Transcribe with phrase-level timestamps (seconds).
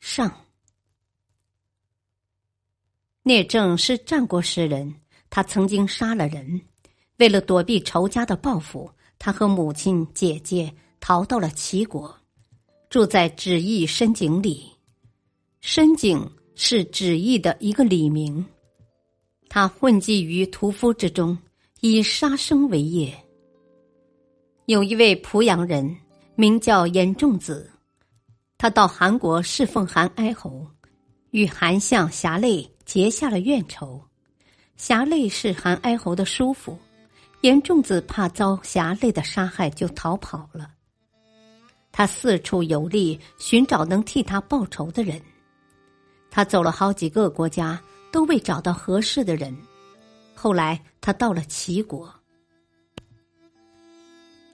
[0.00, 0.32] 上，
[3.22, 4.94] 聂政是战国时人，
[5.28, 6.60] 他曾经杀了人。
[7.18, 12.16] 为了躲避仇家的报复，他和母亲、姐姐逃到了齐国，
[12.88, 14.70] 住在芷邑深井里。
[15.60, 18.44] 深井是芷邑的一个里名。
[19.48, 21.36] 他混迹于屠夫之中，
[21.80, 23.12] 以杀生为业。
[24.66, 25.96] 有一位濮阳人，
[26.36, 27.68] 名叫严仲子。
[28.60, 30.66] 他到韩国侍奉韩哀侯，
[31.30, 34.02] 与韩相侠累结下了怨仇。
[34.76, 36.76] 侠累是韩哀侯的叔父，
[37.42, 40.72] 严仲子怕遭侠累的杀害，就逃跑了。
[41.92, 45.22] 他四处游历，寻找能替他报仇的人。
[46.28, 49.56] 他走了好几个国家，都未找到合适的人。
[50.34, 52.12] 后来他到了齐国。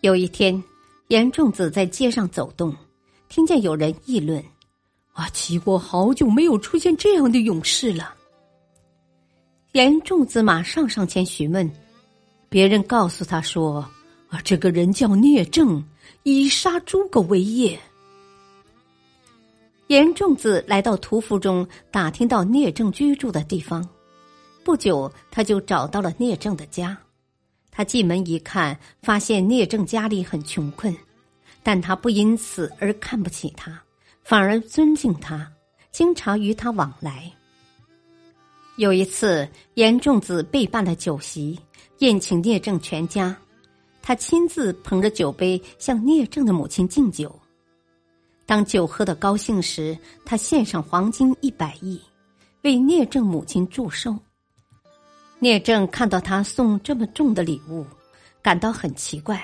[0.03, 0.63] 有一天，
[1.09, 2.77] 严仲子在街上走动。
[3.35, 4.41] 听见有人议论
[5.13, 8.15] ：“啊，齐国好久没有出现这样的勇士了。”
[9.75, 11.69] 严仲子马上上前询问，
[12.49, 13.85] 别人告诉他说
[14.31, 15.83] ：“啊，这个人叫聂政，
[16.23, 17.77] 以杀猪狗为业。”
[19.89, 23.85] 严仲子来到屠夫中，打听到聂政居住的地方。
[24.63, 26.97] 不久，他就找到了聂政的家。
[27.73, 30.97] 他进门一看，发现聂政家里很穷困。
[31.65, 33.83] 但他不因此而看不起他，
[34.23, 35.51] 反而尊敬他，
[35.91, 37.33] 经常与他往来。
[38.77, 41.59] 有一次，严仲子备办了酒席，
[41.99, 43.35] 宴请聂政全家，
[44.03, 47.35] 他亲自捧着酒杯向聂政的母亲敬酒。
[48.45, 51.99] 当酒喝得高兴时，他献上黄金一百亿，
[52.63, 54.15] 为聂政母亲祝寿。
[55.39, 57.87] 聂政看到他送这么重的礼物，
[58.43, 59.43] 感到很奇怪。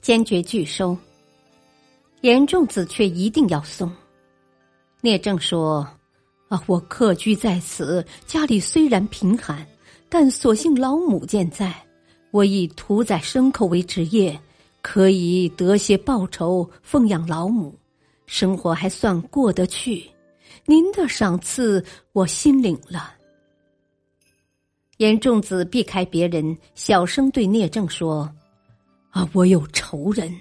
[0.00, 0.96] 坚决拒收。
[2.22, 3.90] 严仲子却一定要送。
[5.00, 5.86] 聂政说
[6.48, 9.66] ：“啊，我客居在此，家里虽然贫寒，
[10.08, 11.74] 但所幸老母健在，
[12.30, 14.38] 我以屠宰牲口为职业，
[14.82, 17.74] 可以得些报酬奉养老母，
[18.26, 20.04] 生活还算过得去。
[20.66, 21.82] 您的赏赐
[22.12, 23.14] 我心领了。”
[24.98, 28.30] 严仲子避开别人，小声对聂政说。
[29.10, 29.28] 啊！
[29.32, 30.34] 我有仇人，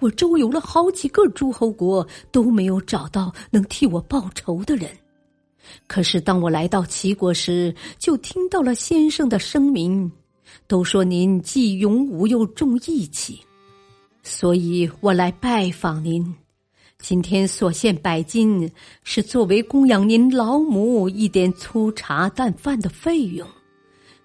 [0.00, 4.90] 我周游了好几个诸侯国，都没有找到能替我报仇的人。
[5.86, 10.10] 可是当我来到齐国时，就听到了先生的声明，
[10.66, 13.40] 都说您既勇武又重义气，
[14.22, 16.34] 所以我来拜访您。
[16.98, 18.68] 今天所献百金，
[19.04, 23.46] 是作为供养您老母一点粗茶淡饭的费用。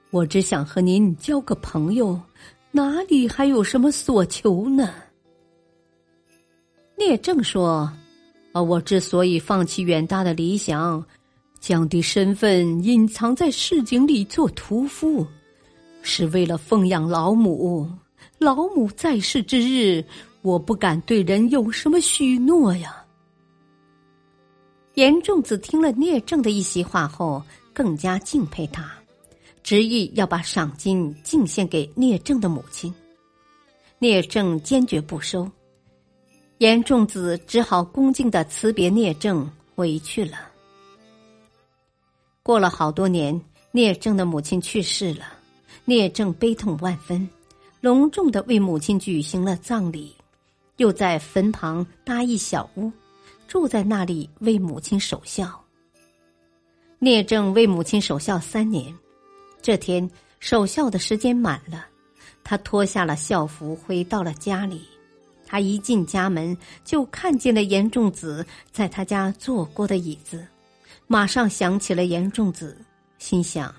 [0.09, 2.19] 我只想和您交个朋友。
[2.75, 4.89] 哪里还有什么所求呢？
[6.97, 7.87] 聂政说
[8.51, 11.05] ：“啊，我之所以放弃远大的理想，
[11.59, 15.23] 降低身份，隐藏在市井里做屠夫，
[16.01, 17.87] 是为了奉养老母。
[18.39, 20.03] 老母在世之日，
[20.41, 23.05] 我不敢对人有什么许诺呀。”
[24.95, 28.91] 严仲子听了聂政的一席话后，更加敬佩他。
[29.63, 32.93] 执意要把赏金敬献给聂政的母亲，
[33.97, 35.49] 聂政坚决不收，
[36.57, 40.37] 严仲子只好恭敬的辞别聂政回去了。
[42.43, 43.39] 过了好多年，
[43.71, 45.25] 聂政的母亲去世了，
[45.85, 47.27] 聂政悲痛万分，
[47.79, 50.13] 隆重的为母亲举行了葬礼，
[50.75, 52.91] 又在坟旁搭一小屋，
[53.47, 55.57] 住在那里为母亲守孝。
[56.99, 58.93] 聂政为母亲守孝三年。
[59.63, 60.07] 这天
[60.41, 61.85] 守孝的时间满了，
[62.43, 64.81] 他脱下了孝服，回到了家里。
[65.47, 70.45] 他一进家门，就看见了严仲子在他家坐过的椅子，
[71.07, 72.77] 马上想起了严仲子，
[73.19, 73.73] 心想：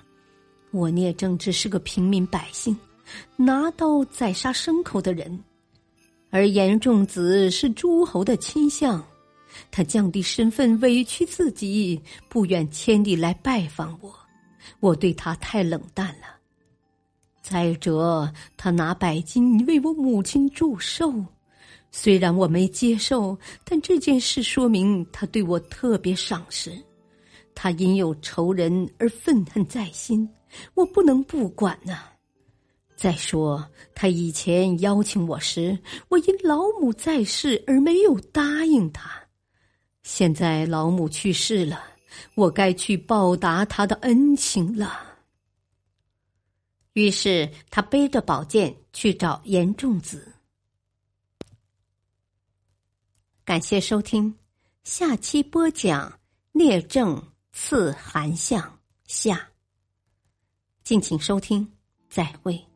[0.71, 2.75] 我聂政只是个平民百姓，
[3.35, 5.39] 拿刀宰杀牲口的人，
[6.31, 9.05] 而严仲子是诸侯的亲相，
[9.69, 14.11] 他降低身份，委屈自己，不远千里来拜访我。
[14.79, 16.27] 我对他太冷淡了。
[17.41, 21.13] 再者，他拿百金为我母亲祝寿，
[21.91, 26.71] 虽然我没接受，但这件事说明他对我特别赏识。
[27.53, 30.27] 他因有仇人而愤恨在心，
[30.73, 31.99] 我不能不管呢。
[32.95, 33.63] 再说，
[33.93, 35.77] 他以前邀请我时，
[36.09, 39.11] 我因老母在世而没有答应他。
[40.01, 41.83] 现在老母去世了，
[42.33, 45.17] 我该去报答他的恩情了。
[46.93, 50.31] 于是，他背着宝剑去找严仲子。
[53.43, 54.33] 感谢收听，
[54.83, 56.19] 下期播讲
[56.53, 57.21] 聂政
[57.51, 59.49] 刺韩相下。
[60.83, 61.69] 敬请收听，
[62.09, 62.74] 再会。